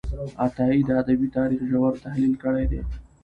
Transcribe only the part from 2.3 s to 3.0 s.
کړی دی.